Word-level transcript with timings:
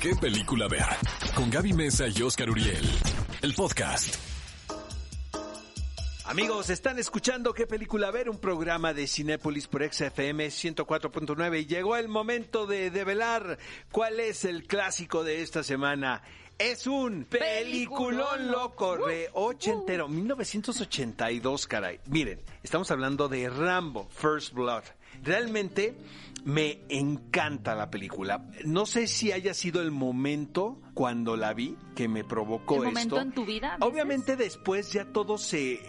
qué 0.00 0.14
película 0.14 0.68
ver. 0.68 0.86
Con 1.34 1.50
Gaby 1.50 1.72
Mesa 1.72 2.06
y 2.08 2.22
Oscar 2.22 2.50
Uriel. 2.50 2.84
El 3.42 3.54
podcast. 3.54 4.16
Amigos, 6.24 6.70
están 6.70 6.98
escuchando 6.98 7.54
qué 7.54 7.66
película 7.66 8.10
ver, 8.10 8.28
un 8.28 8.38
programa 8.38 8.92
de 8.92 9.06
Cinépolis 9.06 9.68
por 9.68 9.84
XFM 9.84 10.48
104.9 10.48 11.60
y 11.60 11.66
llegó 11.66 11.96
el 11.96 12.08
momento 12.08 12.66
de 12.66 12.90
develar 12.90 13.58
cuál 13.92 14.18
es 14.18 14.44
el 14.44 14.64
clásico 14.66 15.22
de 15.22 15.42
esta 15.42 15.62
semana. 15.62 16.22
Es 16.58 16.86
un 16.86 17.24
peliculón 17.24 18.50
loco 18.50 19.06
de 19.06 19.28
ochentero, 19.34 20.08
1982, 20.08 21.66
caray. 21.66 22.00
Miren, 22.06 22.40
estamos 22.62 22.90
hablando 22.90 23.28
de 23.28 23.48
Rambo, 23.48 24.08
First 24.10 24.52
Blood. 24.52 24.82
Realmente 25.22 25.94
me 26.46 26.80
encanta 26.88 27.74
la 27.74 27.90
película. 27.90 28.48
No 28.64 28.86
sé 28.86 29.06
si 29.08 29.32
haya 29.32 29.52
sido 29.52 29.82
el 29.82 29.90
momento 29.90 30.80
cuando 30.94 31.36
la 31.36 31.52
vi 31.52 31.76
que 31.94 32.08
me 32.08 32.24
provocó 32.24 32.76
¿El 32.76 32.80
esto. 32.80 32.90
momento 32.92 33.20
en 33.20 33.32
tu 33.32 33.44
vida? 33.44 33.76
Obviamente 33.80 34.36
después 34.36 34.92
ya 34.92 35.06
todo 35.12 35.38
se, 35.38 35.80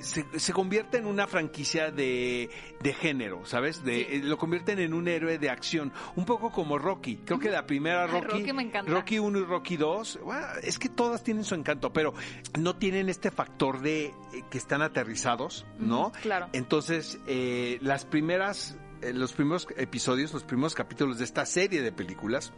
se, 0.00 0.24
se 0.38 0.52
convierte 0.52 0.96
en 0.96 1.06
una 1.06 1.26
franquicia 1.26 1.90
de, 1.90 2.48
de 2.82 2.92
género, 2.94 3.44
¿sabes? 3.44 3.84
De, 3.84 3.92
Sí. 3.92 4.22
Lo 4.22 4.38
convierten 4.38 4.78
en 4.78 4.94
un 4.94 5.06
héroe 5.08 5.38
de 5.38 5.50
acción, 5.50 5.92
un 6.16 6.24
poco 6.24 6.50
como 6.50 6.78
Rocky. 6.78 7.18
Creo 7.26 7.38
que 7.38 7.50
la 7.50 7.66
primera 7.66 8.04
Ay, 8.04 8.10
Rocky, 8.10 8.38
Rocky 8.40 8.52
me 8.54 8.62
encanta. 8.62 8.90
Rocky 8.90 9.18
1 9.18 9.38
y 9.38 9.44
Rocky 9.44 9.76
2, 9.76 10.20
bueno, 10.24 10.46
es 10.62 10.78
que 10.78 10.88
todas 10.88 11.22
tienen 11.22 11.44
su 11.44 11.54
encanto, 11.54 11.92
pero 11.92 12.14
no 12.58 12.76
tienen 12.76 13.10
este 13.10 13.30
factor 13.30 13.80
de 13.80 14.06
eh, 14.06 14.14
que 14.50 14.56
están 14.56 14.80
aterrizados, 14.80 15.66
¿no? 15.78 16.12
Claro. 16.22 16.48
Entonces, 16.54 17.18
eh, 17.26 17.78
las 17.82 18.06
primeras, 18.06 18.76
los 19.14 19.32
primeros 19.32 19.66
episodios, 19.76 20.32
los 20.32 20.44
primeros 20.44 20.74
capítulos 20.74 21.18
de 21.18 21.24
esta 21.24 21.44
serie 21.46 21.82
de 21.82 21.92
películas, 21.92 22.52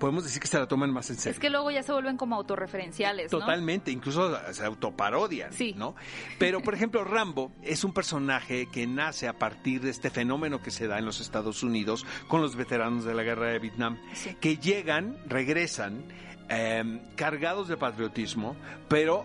podemos 0.00 0.24
decir 0.24 0.40
que 0.42 0.48
se 0.48 0.58
la 0.58 0.66
toman 0.66 0.90
más 0.92 1.08
en 1.10 1.16
serio. 1.16 1.32
Es 1.34 1.38
que 1.38 1.50
luego 1.50 1.70
ya 1.70 1.82
se 1.82 1.92
vuelven 1.92 2.16
como 2.16 2.34
autorreferenciales, 2.36 3.32
¿no? 3.32 3.38
Totalmente, 3.38 3.90
incluso 3.90 4.36
se 4.52 4.64
autoparodian, 4.64 5.52
Sí. 5.52 5.72
¿no? 5.76 5.94
Pero, 6.38 6.60
por 6.60 6.74
ejemplo, 6.74 7.04
Rambo 7.04 7.52
es 7.62 7.84
un 7.84 7.92
personaje 7.94 8.66
que 8.72 8.86
nace 8.86 9.28
a 9.28 9.38
partir 9.38 9.80
de 9.82 9.90
este 9.90 10.10
fenómeno 10.10 10.60
que 10.60 10.70
se 10.70 10.88
da 10.88 10.98
en 10.98 11.04
los 11.06 11.20
Estados 11.20 11.62
Unidos 11.62 12.04
con 12.28 12.42
los 12.42 12.56
veteranos 12.56 13.04
de 13.04 13.14
la 13.14 13.22
guerra 13.22 13.48
de 13.50 13.58
Vietnam, 13.60 13.98
Sí. 14.14 14.34
que 14.40 14.56
llegan, 14.58 15.16
regresan, 15.26 16.04
eh, 16.50 17.00
cargados 17.16 17.68
de 17.68 17.76
patriotismo, 17.76 18.56
pero 18.88 19.24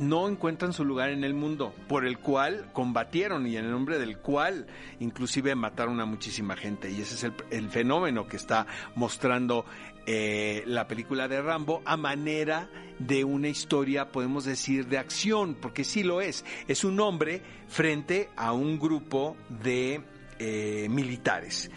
no 0.00 0.28
encuentran 0.28 0.72
su 0.72 0.84
lugar 0.84 1.10
en 1.10 1.24
el 1.24 1.34
mundo, 1.34 1.74
por 1.86 2.06
el 2.06 2.18
cual 2.18 2.70
combatieron 2.72 3.46
y 3.46 3.56
en 3.56 3.66
el 3.66 3.70
nombre 3.70 3.98
del 3.98 4.16
cual 4.18 4.66
inclusive 4.98 5.54
mataron 5.54 6.00
a 6.00 6.06
muchísima 6.06 6.56
gente. 6.56 6.90
Y 6.90 7.02
ese 7.02 7.14
es 7.14 7.24
el, 7.24 7.34
el 7.50 7.68
fenómeno 7.68 8.26
que 8.26 8.36
está 8.36 8.66
mostrando 8.94 9.66
eh, 10.06 10.64
la 10.66 10.88
película 10.88 11.28
de 11.28 11.42
Rambo 11.42 11.82
a 11.84 11.96
manera 11.96 12.70
de 12.98 13.24
una 13.24 13.48
historia, 13.48 14.10
podemos 14.10 14.44
decir, 14.44 14.86
de 14.86 14.98
acción, 14.98 15.54
porque 15.54 15.84
sí 15.84 16.02
lo 16.02 16.20
es. 16.20 16.44
Es 16.66 16.82
un 16.82 16.98
hombre 17.00 17.42
frente 17.68 18.30
a 18.36 18.52
un 18.52 18.78
grupo 18.78 19.36
de 19.48 20.00
eh, 20.38 20.88
militares. 20.88 21.70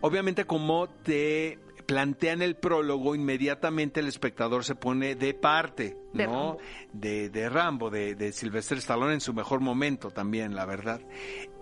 Obviamente 0.00 0.44
como 0.44 0.88
te 0.88 1.58
plantean 1.86 2.42
el 2.42 2.56
prólogo, 2.56 3.14
inmediatamente 3.14 4.00
el 4.00 4.08
espectador 4.08 4.64
se 4.64 4.74
pone 4.74 5.14
de 5.14 5.34
parte, 5.34 5.96
De 6.12 6.26
¿no? 6.26 6.32
Rambo. 6.32 6.58
De, 6.92 7.30
de 7.30 7.48
Rambo, 7.48 7.90
de, 7.90 8.14
de 8.14 8.32
Sylvester 8.32 8.78
Stallone 8.78 9.14
en 9.14 9.20
su 9.20 9.34
mejor 9.34 9.60
momento 9.60 10.10
también, 10.10 10.54
la 10.54 10.66
verdad. 10.66 11.00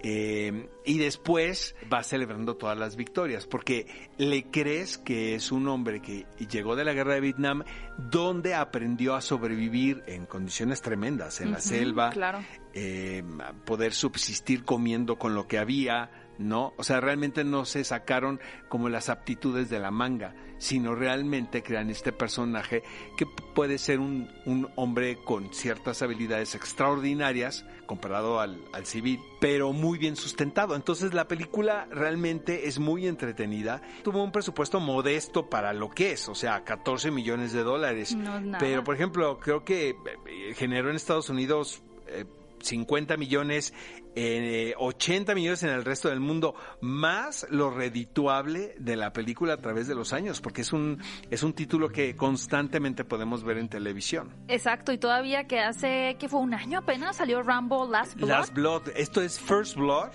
Eh, 0.04 0.68
y 0.84 0.98
después 0.98 1.76
va 1.92 2.02
celebrando 2.02 2.56
todas 2.56 2.76
las 2.76 2.96
victorias, 2.96 3.46
porque 3.46 3.86
le 4.18 4.50
crees 4.50 4.98
que 4.98 5.36
es 5.36 5.52
un 5.52 5.68
hombre 5.68 6.02
que 6.02 6.26
llegó 6.50 6.74
de 6.74 6.84
la 6.84 6.92
guerra 6.92 7.14
de 7.14 7.20
Vietnam, 7.20 7.62
donde 7.98 8.54
aprendió 8.54 9.14
a 9.14 9.20
sobrevivir 9.20 10.02
en 10.06 10.26
condiciones 10.26 10.82
tremendas, 10.82 11.40
en 11.40 11.52
la 11.52 11.60
selva, 11.60 12.10
claro. 12.10 12.44
Eh, 12.74 13.22
poder 13.64 13.92
subsistir 13.92 14.64
comiendo 14.64 15.16
con 15.16 15.34
lo 15.34 15.46
que 15.46 15.58
había, 15.58 16.10
¿no? 16.38 16.72
O 16.76 16.84
sea, 16.84 17.00
realmente 17.00 17.44
no 17.44 17.64
se 17.64 17.84
sacaron 17.84 18.40
como 18.68 18.88
las 18.88 19.08
aptitudes 19.08 19.68
de 19.68 19.78
la 19.78 19.90
manga, 19.90 20.34
sino 20.58 20.94
realmente 20.94 21.62
crean 21.62 21.90
este 21.90 22.12
personaje 22.12 22.82
que 23.16 23.26
puede 23.26 23.78
ser 23.78 23.98
un, 23.98 24.30
un 24.46 24.68
hombre 24.76 25.18
con 25.24 25.52
ciertas 25.52 26.02
habilidades 26.02 26.54
extraordinarias 26.54 27.64
comparado 27.86 28.40
al, 28.40 28.60
al 28.72 28.86
civil, 28.86 29.20
pero 29.40 29.72
muy 29.72 29.98
bien 29.98 30.16
sustentado. 30.16 30.74
Entonces 30.76 31.12
la 31.14 31.28
película 31.28 31.86
realmente 31.90 32.68
es 32.68 32.78
muy 32.78 33.06
entretenida. 33.06 33.82
Tuvo 34.02 34.22
un 34.22 34.32
presupuesto 34.32 34.80
modesto 34.80 35.50
para 35.50 35.72
lo 35.72 35.90
que 35.90 36.12
es, 36.12 36.28
o 36.28 36.34
sea, 36.34 36.64
14 36.64 37.10
millones 37.10 37.52
de 37.52 37.62
dólares. 37.64 38.14
No. 38.14 38.56
Pero, 38.58 38.84
por 38.84 38.94
ejemplo, 38.94 39.38
creo 39.40 39.64
que 39.64 39.90
eh, 39.90 40.54
generó 40.54 40.90
en 40.90 40.96
Estados 40.96 41.28
Unidos 41.28 41.82
eh, 42.06 42.24
50 42.62 43.16
millones, 43.16 43.74
eh, 44.14 44.74
80 44.78 45.34
millones 45.34 45.62
en 45.62 45.70
el 45.70 45.84
resto 45.84 46.08
del 46.08 46.20
mundo, 46.20 46.54
más 46.80 47.46
lo 47.50 47.70
redituable 47.70 48.74
de 48.78 48.96
la 48.96 49.12
película 49.12 49.54
a 49.54 49.56
través 49.58 49.88
de 49.88 49.94
los 49.94 50.12
años, 50.12 50.40
porque 50.40 50.62
es 50.62 50.72
un, 50.72 51.02
es 51.30 51.42
un 51.42 51.52
título 51.52 51.90
que 51.90 52.16
constantemente 52.16 53.04
podemos 53.04 53.44
ver 53.44 53.58
en 53.58 53.68
televisión. 53.68 54.34
Exacto, 54.48 54.92
y 54.92 54.98
todavía 54.98 55.44
que 55.46 55.60
hace, 55.60 56.16
que 56.18 56.28
fue 56.28 56.40
un 56.40 56.54
año 56.54 56.80
apenas, 56.80 57.16
salió 57.16 57.42
Rambo 57.42 57.88
Last 57.88 58.16
Blood. 58.16 58.28
Last 58.28 58.54
Blood, 58.54 58.82
esto 58.96 59.22
es 59.22 59.38
First 59.38 59.76
Blood. 59.76 60.10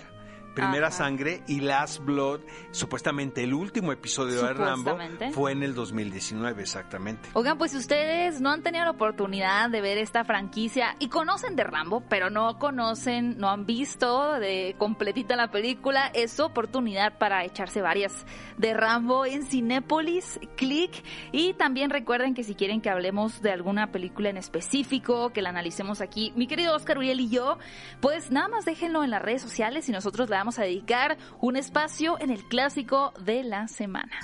Primera 0.58 0.88
Ajá. 0.88 0.96
sangre 0.96 1.42
y 1.46 1.60
Last 1.60 2.04
Blood, 2.04 2.40
supuestamente 2.72 3.44
el 3.44 3.54
último 3.54 3.92
episodio 3.92 4.42
de 4.42 4.54
Rambo 4.54 4.98
fue 5.32 5.52
en 5.52 5.62
el 5.62 5.72
2019 5.72 6.60
exactamente. 6.60 7.28
Oigan, 7.34 7.58
pues 7.58 7.70
si 7.70 7.76
ustedes 7.76 8.40
no 8.40 8.50
han 8.50 8.64
tenido 8.64 8.84
la 8.84 8.90
oportunidad 8.90 9.70
de 9.70 9.80
ver 9.80 9.98
esta 9.98 10.24
franquicia 10.24 10.96
y 10.98 11.10
conocen 11.10 11.54
de 11.54 11.62
Rambo, 11.62 12.02
pero 12.08 12.28
no 12.28 12.58
conocen, 12.58 13.38
no 13.38 13.50
han 13.50 13.66
visto 13.66 14.32
de 14.40 14.74
completita 14.78 15.36
la 15.36 15.52
película, 15.52 16.10
es 16.12 16.32
su 16.32 16.42
oportunidad 16.42 17.18
para 17.18 17.44
echarse 17.44 17.80
varias 17.80 18.26
de 18.56 18.74
Rambo 18.74 19.26
en 19.26 19.44
Cinépolis, 19.44 20.40
click. 20.56 21.04
Y 21.30 21.54
también 21.54 21.90
recuerden 21.90 22.34
que 22.34 22.42
si 22.42 22.56
quieren 22.56 22.80
que 22.80 22.90
hablemos 22.90 23.42
de 23.42 23.52
alguna 23.52 23.92
película 23.92 24.28
en 24.28 24.36
específico, 24.36 25.30
que 25.30 25.40
la 25.40 25.50
analicemos 25.50 26.00
aquí, 26.00 26.32
mi 26.34 26.48
querido 26.48 26.74
Oscar 26.74 26.98
Uriel 26.98 27.20
y 27.20 27.28
yo, 27.28 27.58
pues 28.00 28.32
nada 28.32 28.48
más 28.48 28.64
déjenlo 28.64 29.04
en 29.04 29.10
las 29.10 29.22
redes 29.22 29.42
sociales 29.42 29.88
y 29.88 29.92
nosotros 29.92 30.28
le 30.28 30.36
a 30.56 30.62
dedicar 30.62 31.18
un 31.40 31.56
espacio 31.56 32.16
en 32.20 32.30
el 32.30 32.44
clásico 32.44 33.12
de 33.18 33.42
la 33.42 33.66
semana. 33.66 34.20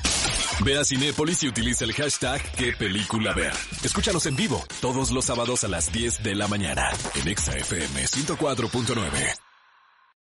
Ve 0.65 0.79
a 0.79 0.85
Cinépolis 0.85 1.43
y 1.43 1.49
utiliza 1.49 1.85
el 1.85 1.93
hashtag 1.93 2.41
qué 2.57 2.73
película 2.79 3.33
ver. 3.33 3.53
Escúchanos 3.83 4.27
en 4.27 4.37
vivo 4.37 4.63
todos 4.81 5.11
los 5.11 5.25
sábados 5.25 5.65
a 5.65 5.69
las 5.69 5.93
10 5.93 6.23
de 6.23 6.35
la 6.37 6.47
mañana 6.47 6.89
en 7.17 7.29
Exa 7.29 7.57
FM 7.57 8.05
104.9. 8.05 9.44